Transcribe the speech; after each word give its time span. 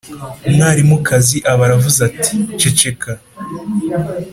umwarimukazi 0.47 1.37
aba 1.51 1.63
aravuze 1.67 1.99
ati 2.09 2.33
ceceka! 2.59 3.11